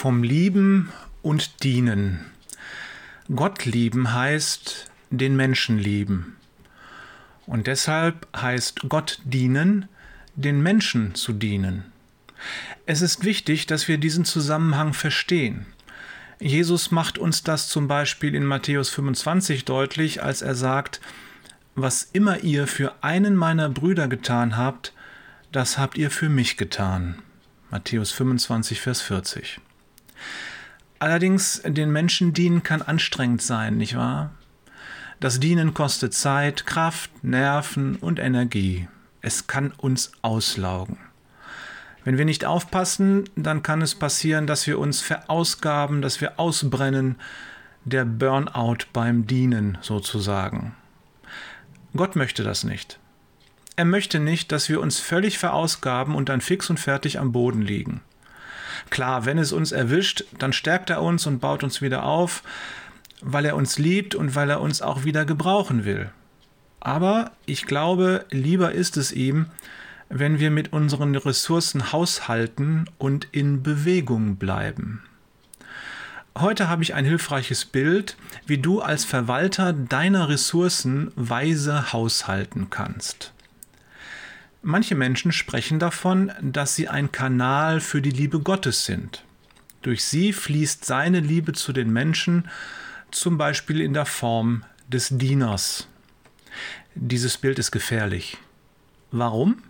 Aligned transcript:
vom 0.00 0.22
Lieben 0.22 0.88
und 1.20 1.62
Dienen. 1.62 2.24
Gott 3.36 3.66
lieben 3.66 4.14
heißt 4.14 4.90
den 5.10 5.36
Menschen 5.36 5.78
lieben. 5.78 6.38
Und 7.44 7.66
deshalb 7.66 8.26
heißt 8.34 8.88
Gott 8.88 9.20
dienen, 9.24 9.90
den 10.36 10.62
Menschen 10.62 11.14
zu 11.14 11.34
dienen. 11.34 11.84
Es 12.86 13.02
ist 13.02 13.24
wichtig, 13.24 13.66
dass 13.66 13.88
wir 13.88 13.98
diesen 13.98 14.24
Zusammenhang 14.24 14.94
verstehen. 14.94 15.66
Jesus 16.38 16.90
macht 16.90 17.18
uns 17.18 17.42
das 17.42 17.68
zum 17.68 17.86
Beispiel 17.86 18.34
in 18.34 18.46
Matthäus 18.46 18.88
25 18.88 19.66
deutlich, 19.66 20.22
als 20.22 20.40
er 20.40 20.54
sagt, 20.54 21.02
was 21.74 22.04
immer 22.04 22.38
ihr 22.38 22.66
für 22.66 22.94
einen 23.02 23.36
meiner 23.36 23.68
Brüder 23.68 24.08
getan 24.08 24.56
habt, 24.56 24.94
das 25.52 25.76
habt 25.76 25.98
ihr 25.98 26.10
für 26.10 26.30
mich 26.30 26.56
getan. 26.56 27.16
Matthäus 27.70 28.12
25, 28.12 28.80
Vers 28.80 29.02
40. 29.02 29.60
Allerdings, 30.98 31.62
den 31.64 31.90
Menschen 31.90 32.32
dienen 32.32 32.62
kann 32.62 32.82
anstrengend 32.82 33.42
sein, 33.42 33.78
nicht 33.78 33.96
wahr? 33.96 34.30
Das 35.18 35.38
Dienen 35.38 35.74
kostet 35.74 36.14
Zeit, 36.14 36.64
Kraft, 36.64 37.24
Nerven 37.24 37.96
und 37.96 38.18
Energie. 38.18 38.88
Es 39.20 39.46
kann 39.46 39.72
uns 39.72 40.12
auslaugen. 40.22 40.96
Wenn 42.04 42.16
wir 42.16 42.24
nicht 42.24 42.46
aufpassen, 42.46 43.24
dann 43.36 43.62
kann 43.62 43.82
es 43.82 43.94
passieren, 43.94 44.46
dass 44.46 44.66
wir 44.66 44.78
uns 44.78 45.02
verausgaben, 45.02 46.00
dass 46.00 46.22
wir 46.22 46.40
ausbrennen, 46.40 47.16
der 47.84 48.04
Burnout 48.04 48.86
beim 48.92 49.26
Dienen 49.26 49.78
sozusagen. 49.82 50.74
Gott 51.94 52.16
möchte 52.16 52.42
das 52.42 52.64
nicht. 52.64 52.98
Er 53.76 53.84
möchte 53.84 54.20
nicht, 54.20 54.52
dass 54.52 54.68
wir 54.68 54.80
uns 54.80 54.98
völlig 54.98 55.38
verausgaben 55.38 56.14
und 56.14 56.28
dann 56.28 56.40
fix 56.40 56.70
und 56.70 56.80
fertig 56.80 57.18
am 57.18 57.32
Boden 57.32 57.62
liegen. 57.62 58.00
Klar, 58.88 59.26
wenn 59.26 59.38
es 59.38 59.52
uns 59.52 59.72
erwischt, 59.72 60.24
dann 60.38 60.52
stärkt 60.52 60.90
er 60.90 61.02
uns 61.02 61.26
und 61.26 61.40
baut 61.40 61.62
uns 61.62 61.82
wieder 61.82 62.04
auf, 62.04 62.42
weil 63.20 63.44
er 63.44 63.56
uns 63.56 63.78
liebt 63.78 64.14
und 64.14 64.34
weil 64.34 64.50
er 64.50 64.60
uns 64.60 64.80
auch 64.80 65.04
wieder 65.04 65.24
gebrauchen 65.24 65.84
will. 65.84 66.10
Aber 66.80 67.32
ich 67.44 67.66
glaube, 67.66 68.24
lieber 68.30 68.72
ist 68.72 68.96
es 68.96 69.12
ihm, 69.12 69.46
wenn 70.08 70.40
wir 70.40 70.50
mit 70.50 70.72
unseren 70.72 71.14
Ressourcen 71.14 71.92
haushalten 71.92 72.86
und 72.98 73.28
in 73.32 73.62
Bewegung 73.62 74.36
bleiben. 74.36 75.02
Heute 76.38 76.68
habe 76.68 76.82
ich 76.82 76.94
ein 76.94 77.04
hilfreiches 77.04 77.64
Bild, 77.64 78.16
wie 78.46 78.58
du 78.58 78.80
als 78.80 79.04
Verwalter 79.04 79.72
deiner 79.72 80.28
Ressourcen 80.28 81.12
weise 81.16 81.92
haushalten 81.92 82.70
kannst. 82.70 83.32
Manche 84.62 84.94
Menschen 84.94 85.32
sprechen 85.32 85.78
davon, 85.78 86.32
dass 86.42 86.76
sie 86.76 86.88
ein 86.88 87.12
Kanal 87.12 87.80
für 87.80 88.02
die 88.02 88.10
Liebe 88.10 88.40
Gottes 88.40 88.84
sind. 88.84 89.24
Durch 89.80 90.04
sie 90.04 90.34
fließt 90.34 90.84
seine 90.84 91.20
Liebe 91.20 91.52
zu 91.52 91.72
den 91.72 91.90
Menschen, 91.90 92.48
zum 93.10 93.38
Beispiel 93.38 93.80
in 93.80 93.94
der 93.94 94.04
Form 94.04 94.64
des 94.88 95.08
Dieners. 95.10 95.88
Dieses 96.94 97.38
Bild 97.38 97.58
ist 97.58 97.70
gefährlich. 97.70 98.36
Warum? 99.10 99.62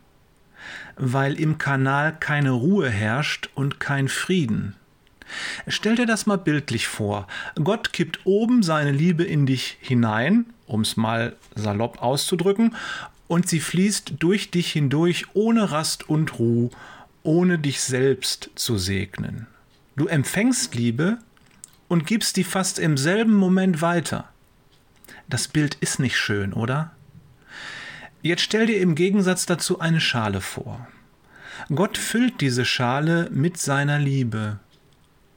Weil 0.96 1.38
im 1.38 1.58
Kanal 1.58 2.16
keine 2.18 2.50
Ruhe 2.50 2.90
herrscht 2.90 3.48
und 3.54 3.78
kein 3.78 4.08
Frieden. 4.08 4.74
Stell 5.68 5.94
dir 5.94 6.06
das 6.06 6.26
mal 6.26 6.38
bildlich 6.38 6.88
vor. 6.88 7.28
Gott 7.62 7.92
kippt 7.92 8.20
oben 8.24 8.64
seine 8.64 8.90
Liebe 8.90 9.22
in 9.22 9.46
dich 9.46 9.78
hinein, 9.80 10.46
um 10.66 10.80
es 10.80 10.96
mal 10.96 11.36
salopp 11.54 12.02
auszudrücken, 12.02 12.74
und 13.30 13.48
sie 13.48 13.60
fließt 13.60 14.14
durch 14.18 14.50
dich 14.50 14.72
hindurch 14.72 15.26
ohne 15.34 15.70
Rast 15.70 16.08
und 16.08 16.40
Ruhe, 16.40 16.68
ohne 17.22 17.60
dich 17.60 17.80
selbst 17.80 18.50
zu 18.56 18.76
segnen. 18.76 19.46
Du 19.94 20.08
empfängst 20.08 20.74
Liebe 20.74 21.18
und 21.86 22.06
gibst 22.06 22.36
die 22.36 22.42
fast 22.42 22.80
im 22.80 22.96
selben 22.96 23.34
Moment 23.34 23.82
weiter. 23.82 24.28
Das 25.28 25.46
Bild 25.46 25.76
ist 25.76 26.00
nicht 26.00 26.16
schön, 26.16 26.52
oder? 26.52 26.90
Jetzt 28.20 28.42
stell 28.42 28.66
dir 28.66 28.80
im 28.80 28.96
Gegensatz 28.96 29.46
dazu 29.46 29.78
eine 29.78 30.00
Schale 30.00 30.40
vor. 30.40 30.88
Gott 31.72 31.98
füllt 31.98 32.40
diese 32.40 32.64
Schale 32.64 33.30
mit 33.30 33.58
seiner 33.58 34.00
Liebe 34.00 34.58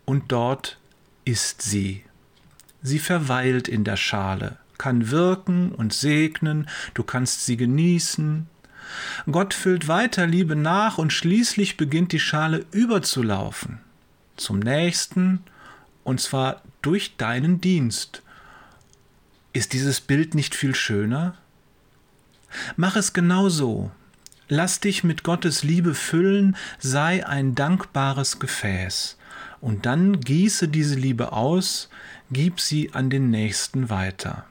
und 0.06 0.32
dort 0.32 0.80
ist 1.26 1.62
sie. 1.62 2.04
Sie 2.82 2.98
verweilt 2.98 3.68
in 3.68 3.84
der 3.84 3.98
Schale 3.98 4.58
kann 4.78 5.12
wirken 5.12 5.72
und 5.72 5.94
segnen, 5.94 6.70
du 6.94 7.04
kannst 7.04 7.46
sie 7.46 7.58
genießen. 7.58 8.48
Gott 9.32 9.54
füllt 9.54 9.88
weiter 9.88 10.28
Liebe 10.28 10.56
nach 10.56 10.98
und 10.98 11.14
schließlich 11.14 11.78
beginnt 11.78 12.12
die 12.12 12.20
Schale 12.20 12.66
überzulaufen 12.72 13.80
zum 14.38 14.60
nächsten 14.60 15.44
und 16.04 16.20
zwar 16.20 16.62
durch 16.82 17.16
deinen 17.18 17.62
Dienst. 17.62 18.22
Ist 19.54 19.74
dieses 19.74 20.02
Bild 20.02 20.36
nicht 20.36 20.56
viel 20.56 20.76
schöner? 20.76 21.36
Mach 22.76 22.96
es 22.96 23.14
genau 23.14 23.50
so. 23.50 23.92
Lass 24.50 24.80
dich 24.80 25.04
mit 25.04 25.24
Gottes 25.24 25.64
Liebe 25.64 25.96
füllen, 25.96 26.58
sei 26.80 27.26
ein 27.26 27.56
dankbares 27.56 28.40
Gefäß. 28.40 29.18
Und 29.62 29.86
dann 29.86 30.20
gieße 30.20 30.68
diese 30.68 30.96
Liebe 30.96 31.32
aus, 31.32 31.90
gib 32.32 32.60
sie 32.60 32.94
an 32.94 33.10
den 33.10 33.30
Nächsten 33.30 33.90
weiter. 33.90 34.46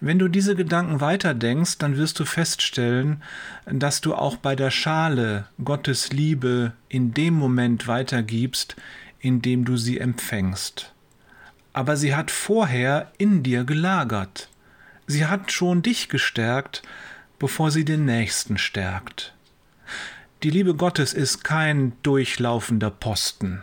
Wenn 0.00 0.18
du 0.18 0.28
diese 0.28 0.54
Gedanken 0.54 1.00
weiterdenkst, 1.00 1.78
dann 1.78 1.96
wirst 1.96 2.18
du 2.20 2.24
feststellen, 2.24 3.22
dass 3.66 4.00
du 4.00 4.14
auch 4.14 4.36
bei 4.36 4.56
der 4.56 4.70
Schale 4.70 5.46
Gottes 5.62 6.12
Liebe 6.12 6.72
in 6.88 7.14
dem 7.14 7.34
Moment 7.34 7.86
weitergibst, 7.86 8.76
in 9.20 9.42
dem 9.42 9.64
du 9.64 9.76
sie 9.76 9.98
empfängst. 9.98 10.92
Aber 11.72 11.96
sie 11.96 12.14
hat 12.14 12.30
vorher 12.30 13.12
in 13.18 13.42
dir 13.42 13.64
gelagert. 13.64 14.48
Sie 15.06 15.26
hat 15.26 15.52
schon 15.52 15.82
dich 15.82 16.08
gestärkt, 16.08 16.82
bevor 17.38 17.70
sie 17.70 17.84
den 17.84 18.04
Nächsten 18.04 18.58
stärkt. 18.58 19.34
Die 20.42 20.50
Liebe 20.50 20.74
Gottes 20.74 21.12
ist 21.12 21.44
kein 21.44 21.92
durchlaufender 22.02 22.90
Posten. 22.90 23.62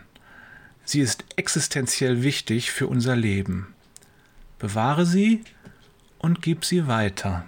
Sie 0.84 1.00
ist 1.00 1.24
existenziell 1.36 2.22
wichtig 2.22 2.70
für 2.72 2.86
unser 2.86 3.16
Leben. 3.16 3.74
Bewahre 4.58 5.06
sie 5.06 5.44
und 6.24 6.40
gib 6.40 6.64
sie 6.64 6.88
weiter. 6.88 7.44